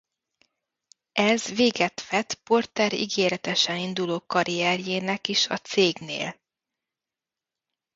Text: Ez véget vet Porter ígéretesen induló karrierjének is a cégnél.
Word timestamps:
Ez 1.11 1.45
véget 1.53 2.07
vet 2.09 2.33
Porter 2.35 2.93
ígéretesen 2.93 3.77
induló 3.77 4.19
karrierjének 4.25 5.27
is 5.27 5.47
a 5.47 5.57
cégnél. 5.57 6.39